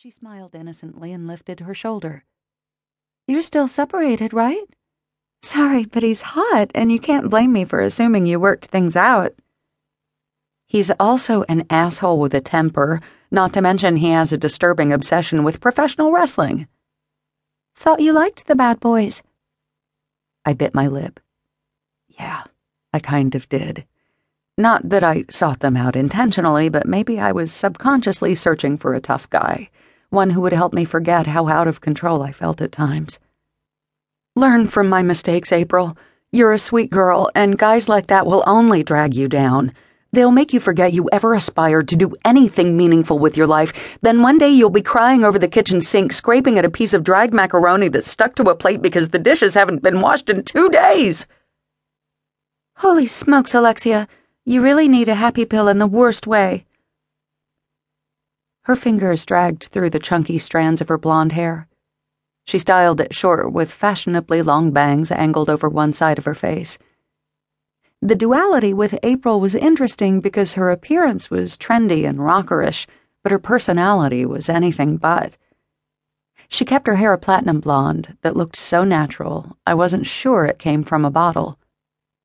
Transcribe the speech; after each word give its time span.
She 0.00 0.12
smiled 0.12 0.54
innocently 0.54 1.12
and 1.12 1.26
lifted 1.26 1.58
her 1.58 1.74
shoulder. 1.74 2.22
You're 3.26 3.42
still 3.42 3.66
separated, 3.66 4.32
right? 4.32 4.62
Sorry, 5.42 5.86
but 5.86 6.04
he's 6.04 6.20
hot, 6.20 6.70
and 6.72 6.92
you 6.92 7.00
can't 7.00 7.28
blame 7.28 7.52
me 7.52 7.64
for 7.64 7.80
assuming 7.80 8.24
you 8.24 8.38
worked 8.38 8.66
things 8.66 8.94
out. 8.94 9.34
He's 10.66 10.92
also 11.00 11.42
an 11.48 11.66
asshole 11.68 12.20
with 12.20 12.32
a 12.32 12.40
temper, 12.40 13.00
not 13.32 13.52
to 13.54 13.60
mention 13.60 13.96
he 13.96 14.10
has 14.10 14.32
a 14.32 14.38
disturbing 14.38 14.92
obsession 14.92 15.42
with 15.42 15.60
professional 15.60 16.12
wrestling. 16.12 16.68
Thought 17.74 17.98
you 17.98 18.12
liked 18.12 18.46
the 18.46 18.54
bad 18.54 18.78
boys. 18.78 19.24
I 20.44 20.52
bit 20.52 20.76
my 20.76 20.86
lip. 20.86 21.18
Yeah, 22.06 22.44
I 22.92 23.00
kind 23.00 23.34
of 23.34 23.48
did. 23.48 23.84
Not 24.56 24.90
that 24.90 25.02
I 25.02 25.24
sought 25.28 25.58
them 25.58 25.76
out 25.76 25.96
intentionally, 25.96 26.68
but 26.68 26.86
maybe 26.86 27.18
I 27.18 27.32
was 27.32 27.52
subconsciously 27.52 28.36
searching 28.36 28.76
for 28.76 28.94
a 28.94 29.00
tough 29.00 29.28
guy, 29.28 29.70
one 30.10 30.30
who 30.30 30.40
would 30.40 30.52
help 30.52 30.72
me 30.72 30.84
forget 30.84 31.26
how 31.26 31.48
out 31.48 31.68
of 31.68 31.80
control 31.80 32.22
I 32.22 32.32
felt 32.32 32.60
at 32.60 32.72
times. 32.72 33.18
Learn 34.36 34.68
from 34.68 34.88
my 34.88 35.02
mistakes, 35.02 35.52
April. 35.52 35.96
You're 36.30 36.52
a 36.52 36.58
sweet 36.58 36.90
girl, 36.90 37.30
and 37.34 37.58
guys 37.58 37.88
like 37.88 38.06
that 38.06 38.26
will 38.26 38.44
only 38.46 38.82
drag 38.82 39.14
you 39.14 39.28
down. 39.28 39.72
They'll 40.12 40.30
make 40.30 40.54
you 40.54 40.60
forget 40.60 40.94
you 40.94 41.08
ever 41.12 41.34
aspired 41.34 41.88
to 41.88 41.96
do 41.96 42.14
anything 42.24 42.76
meaningful 42.76 43.18
with 43.18 43.36
your 43.36 43.46
life. 43.46 43.98
Then 44.00 44.22
one 44.22 44.38
day 44.38 44.48
you'll 44.48 44.70
be 44.70 44.80
crying 44.80 45.22
over 45.22 45.38
the 45.38 45.48
kitchen 45.48 45.80
sink, 45.82 46.12
scraping 46.12 46.58
at 46.58 46.64
a 46.64 46.70
piece 46.70 46.94
of 46.94 47.04
dried 47.04 47.34
macaroni 47.34 47.88
that's 47.88 48.08
stuck 48.08 48.34
to 48.36 48.48
a 48.48 48.54
plate 48.54 48.80
because 48.80 49.10
the 49.10 49.18
dishes 49.18 49.54
haven't 49.54 49.82
been 49.82 50.00
washed 50.00 50.30
in 50.30 50.44
two 50.44 50.70
days. 50.70 51.26
Holy 52.76 53.06
smokes, 53.06 53.54
Alexia. 53.54 54.08
You 54.46 54.62
really 54.62 54.88
need 54.88 55.08
a 55.10 55.14
happy 55.14 55.44
pill 55.44 55.68
in 55.68 55.78
the 55.78 55.86
worst 55.86 56.26
way. 56.26 56.64
Her 58.68 58.76
fingers 58.76 59.24
dragged 59.24 59.64
through 59.68 59.88
the 59.88 59.98
chunky 59.98 60.36
strands 60.36 60.82
of 60.82 60.88
her 60.88 60.98
blonde 60.98 61.32
hair. 61.32 61.66
She 62.44 62.58
styled 62.58 63.00
it 63.00 63.14
short 63.14 63.50
with 63.50 63.72
fashionably 63.72 64.42
long 64.42 64.72
bangs 64.72 65.10
angled 65.10 65.48
over 65.48 65.70
one 65.70 65.94
side 65.94 66.18
of 66.18 66.26
her 66.26 66.34
face. 66.34 66.76
The 68.02 68.14
duality 68.14 68.74
with 68.74 68.98
April 69.02 69.40
was 69.40 69.54
interesting 69.54 70.20
because 70.20 70.52
her 70.52 70.70
appearance 70.70 71.30
was 71.30 71.56
trendy 71.56 72.06
and 72.06 72.18
rockerish, 72.18 72.86
but 73.22 73.32
her 73.32 73.38
personality 73.38 74.26
was 74.26 74.50
anything 74.50 74.98
but. 74.98 75.38
She 76.50 76.66
kept 76.66 76.88
her 76.88 76.96
hair 76.96 77.14
a 77.14 77.18
platinum 77.18 77.60
blonde 77.60 78.18
that 78.20 78.36
looked 78.36 78.56
so 78.56 78.84
natural, 78.84 79.56
I 79.66 79.72
wasn't 79.72 80.06
sure 80.06 80.44
it 80.44 80.58
came 80.58 80.82
from 80.82 81.06
a 81.06 81.10
bottle. 81.10 81.58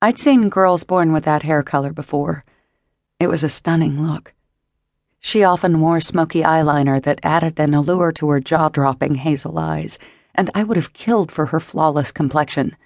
I'd 0.00 0.18
seen 0.18 0.50
girls 0.50 0.84
born 0.84 1.12
with 1.12 1.24
that 1.24 1.42
hair 1.42 1.64
color 1.64 1.92
before. 1.92 2.44
It 3.18 3.26
was 3.26 3.42
a 3.42 3.48
stunning 3.48 4.06
look. 4.06 4.34
She 5.20 5.44
often 5.44 5.80
wore 5.80 6.00
smoky 6.00 6.42
eyeliner 6.42 7.02
that 7.02 7.20
added 7.22 7.58
an 7.58 7.74
allure 7.74 8.12
to 8.12 8.28
her 8.30 8.40
jaw 8.40 8.68
dropping 8.68 9.16
hazel 9.16 9.58
eyes, 9.58 9.98
and 10.34 10.50
I 10.54 10.62
would 10.62 10.76
have 10.76 10.92
killed 10.92 11.32
for 11.32 11.46
her 11.46 11.60
flawless 11.60 12.12
complexion. 12.12 12.76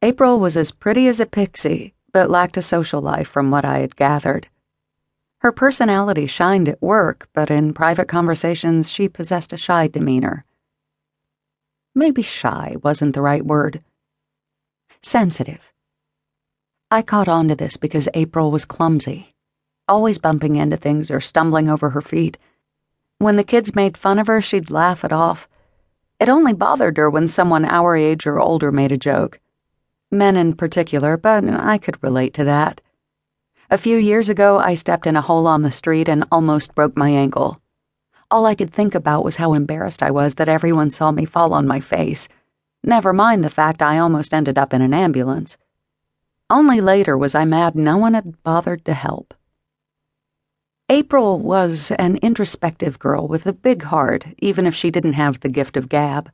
April 0.00 0.38
was 0.40 0.56
as 0.56 0.72
pretty 0.72 1.08
as 1.08 1.20
a 1.20 1.26
pixie, 1.26 1.94
but 2.12 2.30
lacked 2.30 2.56
a 2.56 2.62
social 2.62 3.00
life 3.00 3.28
from 3.28 3.50
what 3.50 3.64
I 3.64 3.78
had 3.78 3.96
gathered. 3.96 4.48
Her 5.38 5.52
personality 5.52 6.26
shined 6.26 6.68
at 6.68 6.80
work, 6.80 7.28
but 7.32 7.50
in 7.50 7.74
private 7.74 8.06
conversations 8.06 8.88
she 8.88 9.08
possessed 9.08 9.52
a 9.52 9.56
shy 9.56 9.88
demeanor. 9.88 10.44
Maybe 11.94 12.22
shy 12.22 12.76
wasn't 12.82 13.14
the 13.14 13.22
right 13.22 13.44
word. 13.44 13.82
Sensitive 15.02 15.72
I 16.90 17.02
caught 17.02 17.28
on 17.28 17.48
to 17.48 17.56
this 17.56 17.76
because 17.76 18.08
April 18.14 18.50
was 18.50 18.64
clumsy, 18.64 19.31
always 19.88 20.18
bumping 20.18 20.56
into 20.56 20.76
things 20.76 21.10
or 21.10 21.20
stumbling 21.20 21.68
over 21.68 21.90
her 21.90 22.00
feet. 22.00 22.38
When 23.18 23.36
the 23.36 23.44
kids 23.44 23.74
made 23.74 23.96
fun 23.96 24.18
of 24.18 24.26
her, 24.26 24.40
she'd 24.40 24.70
laugh 24.70 25.04
it 25.04 25.12
off. 25.12 25.48
It 26.18 26.28
only 26.28 26.52
bothered 26.52 26.96
her 26.98 27.10
when 27.10 27.28
someone 27.28 27.64
our 27.64 27.96
age 27.96 28.26
or 28.26 28.40
older 28.40 28.70
made 28.70 28.92
a 28.92 28.96
joke. 28.96 29.40
Men 30.10 30.36
in 30.36 30.54
particular, 30.54 31.16
but 31.16 31.44
I 31.48 31.78
could 31.78 32.02
relate 32.02 32.34
to 32.34 32.44
that. 32.44 32.80
A 33.70 33.78
few 33.78 33.96
years 33.96 34.28
ago, 34.28 34.58
I 34.58 34.74
stepped 34.74 35.06
in 35.06 35.16
a 35.16 35.22
hole 35.22 35.46
on 35.46 35.62
the 35.62 35.70
street 35.70 36.08
and 36.08 36.24
almost 36.30 36.74
broke 36.74 36.96
my 36.96 37.10
ankle. 37.10 37.60
All 38.30 38.46
I 38.46 38.54
could 38.54 38.70
think 38.70 38.94
about 38.94 39.24
was 39.24 39.36
how 39.36 39.54
embarrassed 39.54 40.02
I 40.02 40.10
was 40.10 40.34
that 40.34 40.48
everyone 40.48 40.90
saw 40.90 41.10
me 41.10 41.24
fall 41.24 41.52
on 41.54 41.66
my 41.66 41.80
face. 41.80 42.28
Never 42.84 43.12
mind 43.12 43.42
the 43.42 43.50
fact 43.50 43.82
I 43.82 43.98
almost 43.98 44.34
ended 44.34 44.58
up 44.58 44.74
in 44.74 44.82
an 44.82 44.92
ambulance. 44.92 45.56
Only 46.50 46.80
later 46.80 47.16
was 47.16 47.34
I 47.34 47.44
mad 47.44 47.74
no 47.74 47.96
one 47.96 48.14
had 48.14 48.42
bothered 48.42 48.84
to 48.84 48.94
help. 48.94 49.34
April 50.92 51.38
was 51.38 51.90
an 51.92 52.18
introspective 52.18 52.98
girl 52.98 53.26
with 53.26 53.46
a 53.46 53.54
big 53.54 53.82
heart, 53.82 54.26
even 54.40 54.66
if 54.66 54.74
she 54.74 54.90
didn't 54.90 55.14
have 55.14 55.40
the 55.40 55.48
gift 55.48 55.78
of 55.78 55.88
gab. 55.88 56.30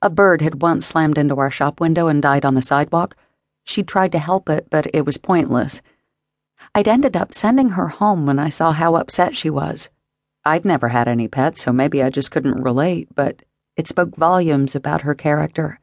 A 0.00 0.08
bird 0.08 0.40
had 0.40 0.62
once 0.62 0.86
slammed 0.86 1.18
into 1.18 1.34
our 1.34 1.50
shop 1.50 1.80
window 1.80 2.06
and 2.06 2.22
died 2.22 2.44
on 2.44 2.54
the 2.54 2.62
sidewalk. 2.62 3.16
She'd 3.64 3.88
tried 3.88 4.12
to 4.12 4.20
help 4.20 4.48
it, 4.48 4.68
but 4.70 4.86
it 4.94 5.04
was 5.04 5.16
pointless. 5.16 5.82
I'd 6.76 6.86
ended 6.86 7.16
up 7.16 7.34
sending 7.34 7.70
her 7.70 7.88
home 7.88 8.24
when 8.24 8.38
I 8.38 8.50
saw 8.50 8.70
how 8.70 8.94
upset 8.94 9.34
she 9.34 9.50
was. 9.50 9.88
I'd 10.44 10.64
never 10.64 10.86
had 10.86 11.08
any 11.08 11.26
pets, 11.26 11.64
so 11.64 11.72
maybe 11.72 12.04
I 12.04 12.08
just 12.08 12.30
couldn't 12.30 12.62
relate, 12.62 13.08
but 13.16 13.42
it 13.76 13.88
spoke 13.88 14.14
volumes 14.14 14.76
about 14.76 15.02
her 15.02 15.16
character. 15.16 15.80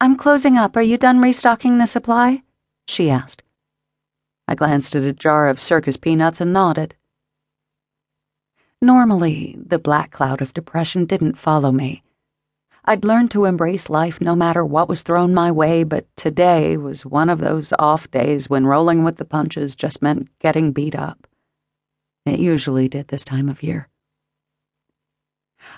I'm 0.00 0.14
closing 0.14 0.56
up. 0.56 0.76
Are 0.76 0.82
you 0.82 0.98
done 0.98 1.20
restocking 1.20 1.78
the 1.78 1.86
supply? 1.86 2.44
she 2.86 3.10
asked. 3.10 3.42
I 4.46 4.54
glanced 4.54 4.94
at 4.94 5.04
a 5.04 5.12
jar 5.12 5.48
of 5.48 5.60
circus 5.60 5.96
peanuts 5.96 6.40
and 6.40 6.52
nodded. 6.52 6.94
Normally, 8.82 9.56
the 9.64 9.78
black 9.78 10.10
cloud 10.10 10.42
of 10.42 10.52
depression 10.52 11.06
didn't 11.06 11.38
follow 11.38 11.72
me. 11.72 12.02
I'd 12.84 13.04
learned 13.04 13.30
to 13.30 13.46
embrace 13.46 13.88
life 13.88 14.20
no 14.20 14.36
matter 14.36 14.62
what 14.62 14.90
was 14.90 15.00
thrown 15.00 15.32
my 15.32 15.50
way, 15.50 15.84
but 15.84 16.06
today 16.16 16.76
was 16.76 17.06
one 17.06 17.30
of 17.30 17.38
those 17.38 17.72
off 17.78 18.10
days 18.10 18.50
when 18.50 18.66
rolling 18.66 19.04
with 19.04 19.16
the 19.16 19.24
punches 19.24 19.74
just 19.74 20.02
meant 20.02 20.28
getting 20.38 20.72
beat 20.72 20.94
up. 20.94 21.26
It 22.26 22.40
usually 22.40 22.88
did 22.88 23.08
this 23.08 23.24
time 23.24 23.48
of 23.48 23.62
year. 23.62 23.88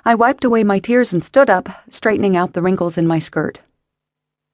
I 0.05 0.17
wiped 0.17 0.43
away 0.43 0.65
my 0.65 0.81
tears 0.81 1.13
and 1.13 1.23
stood 1.23 1.49
up, 1.49 1.69
straightening 1.89 2.37
out 2.37 2.55
the 2.55 2.63
wrinkles 2.63 2.99
in 2.99 3.07
my 3.07 3.21
skirt. 3.21 3.61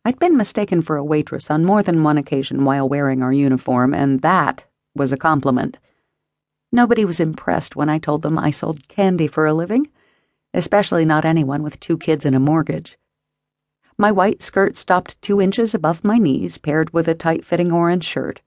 I'd 0.04 0.18
been 0.18 0.36
mistaken 0.36 0.82
for 0.82 0.96
a 0.96 1.04
waitress 1.04 1.48
on 1.48 1.64
more 1.64 1.82
than 1.82 2.02
one 2.02 2.18
occasion 2.18 2.64
while 2.64 2.88
wearing 2.88 3.22
our 3.22 3.32
uniform, 3.32 3.94
and 3.94 4.20
that 4.22 4.64
was 4.96 5.12
a 5.12 5.16
compliment. 5.16 5.78
Nobody 6.72 7.04
was 7.04 7.20
impressed 7.20 7.76
when 7.76 7.88
I 7.88 7.98
told 7.98 8.22
them 8.22 8.36
I 8.36 8.50
sold 8.50 8.88
candy 8.88 9.28
for 9.28 9.46
a 9.46 9.54
living, 9.54 9.88
especially 10.52 11.04
not 11.04 11.24
anyone 11.24 11.62
with 11.62 11.78
two 11.78 11.96
kids 11.96 12.24
and 12.24 12.34
a 12.34 12.40
mortgage. 12.40 12.98
My 13.96 14.10
white 14.10 14.42
skirt 14.42 14.76
stopped 14.76 15.22
two 15.22 15.40
inches 15.40 15.72
above 15.72 16.02
my 16.02 16.19
knees, 16.19 16.58
paired 16.58 16.92
with 16.92 17.06
a 17.06 17.14
tight 17.14 17.44
fitting 17.44 17.70
orange 17.70 18.04
shirt. 18.04 18.40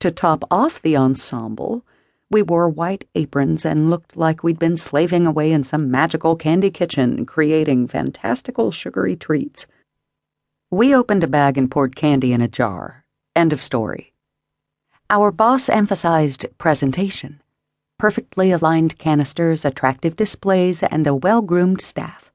To 0.00 0.10
top 0.10 0.44
off 0.50 0.82
the 0.82 0.96
ensemble, 0.96 1.86
we 2.30 2.42
wore 2.42 2.68
white 2.68 3.08
aprons 3.14 3.64
and 3.64 3.88
looked 3.88 4.14
like 4.16 4.42
we'd 4.42 4.58
been 4.58 4.76
slaving 4.76 5.26
away 5.26 5.52
in 5.52 5.64
some 5.64 5.90
magical 5.90 6.36
candy 6.36 6.70
kitchen, 6.70 7.24
creating 7.24 7.88
fantastical 7.88 8.70
sugary 8.70 9.16
treats. 9.16 9.66
We 10.72 10.94
opened 10.94 11.22
a 11.22 11.26
bag 11.26 11.58
and 11.58 11.70
poured 11.70 11.94
candy 11.94 12.32
in 12.32 12.40
a 12.40 12.48
jar. 12.48 13.04
End 13.36 13.52
of 13.52 13.62
story. 13.62 14.14
Our 15.10 15.30
boss 15.30 15.68
emphasized 15.68 16.46
presentation 16.56 17.42
perfectly 17.98 18.50
aligned 18.52 18.96
canisters, 18.96 19.66
attractive 19.66 20.16
displays, 20.16 20.82
and 20.82 21.06
a 21.06 21.14
well 21.14 21.42
groomed 21.42 21.82
staff. 21.82 22.32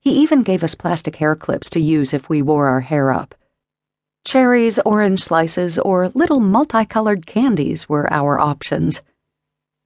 He 0.00 0.12
even 0.22 0.42
gave 0.42 0.64
us 0.64 0.74
plastic 0.74 1.16
hair 1.16 1.36
clips 1.36 1.68
to 1.70 1.80
use 1.80 2.14
if 2.14 2.30
we 2.30 2.40
wore 2.40 2.68
our 2.68 2.80
hair 2.80 3.12
up. 3.12 3.34
Cherries, 4.26 4.78
orange 4.86 5.22
slices, 5.22 5.78
or 5.78 6.08
little 6.08 6.40
multicolored 6.40 7.26
candies 7.26 7.90
were 7.90 8.10
our 8.10 8.38
options. 8.40 9.02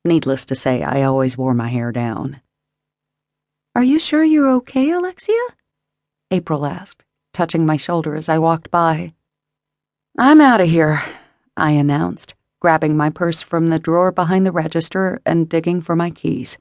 Needless 0.05 0.45
to 0.47 0.55
say, 0.55 0.85
I 0.85 1.03
always 1.03 1.37
wore 1.37 1.55
my 1.55 1.69
hair 1.69 1.91
down. 1.91 2.41
Are 3.75 3.83
you 3.83 3.99
sure 3.99 4.22
you're 4.22 4.53
okay, 4.59 4.93
Alexia? 4.93 5.43
April 6.31 6.65
asked 6.65 7.04
touching 7.33 7.66
my 7.66 7.77
shoulder 7.77 8.15
as 8.15 8.28
I 8.28 8.39
walked 8.39 8.71
by. 8.71 9.13
I'm 10.19 10.41
out 10.41 10.60
of 10.60 10.69
here, 10.69 11.03
I 11.57 11.72
announced, 11.72 12.34
grabbing 12.60 12.97
my 12.97 13.10
purse 13.10 13.42
from 13.42 13.66
the 13.66 13.78
drawer 13.78 14.10
behind 14.13 14.45
the 14.47 14.53
register 14.53 15.21
and 15.25 15.48
digging 15.48 15.83
for 15.83 15.95
my 15.95 16.10
keys. 16.10 16.59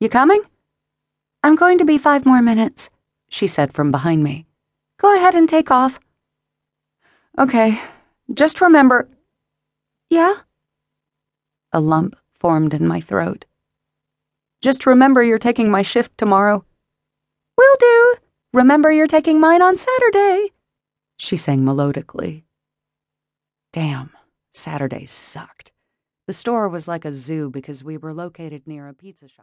You 0.00 0.08
coming? 0.08 0.42
I'm 1.42 1.54
going 1.54 1.78
to 1.78 1.84
be 1.84 1.98
five 1.98 2.26
more 2.26 2.42
minutes, 2.42 2.90
she 3.28 3.46
said 3.46 3.72
from 3.72 3.90
behind 3.90 4.22
me. 4.22 4.46
Go 4.98 5.14
ahead 5.14 5.34
and 5.34 5.48
take 5.48 5.70
off. 5.70 6.00
Okay, 7.38 7.80
just 8.34 8.60
remember. 8.60 9.08
Yeah? 10.10 10.34
A 11.72 11.80
lump 11.80 12.16
formed 12.40 12.74
in 12.74 12.88
my 12.88 13.00
throat. 13.00 13.44
Just 14.60 14.86
remember 14.86 15.22
you're 15.22 15.38
taking 15.38 15.70
my 15.70 15.82
shift 15.82 16.16
tomorrow. 16.18 16.64
Will 17.56 17.76
do. 17.78 18.14
Remember 18.54 18.90
you're 18.90 19.06
taking 19.06 19.40
mine 19.40 19.60
on 19.62 19.76
Saturday, 19.76 20.52
she 21.18 21.36
sang 21.36 21.62
melodically. 21.64 22.44
Damn, 23.72 24.10
Saturday 24.54 25.04
sucked. 25.06 25.72
The 26.26 26.32
store 26.32 26.68
was 26.68 26.88
like 26.88 27.04
a 27.04 27.12
zoo 27.12 27.50
because 27.50 27.84
we 27.84 27.98
were 27.98 28.14
located 28.14 28.66
near 28.66 28.88
a 28.88 28.94
pizza 28.94 29.28
shop. 29.28 29.36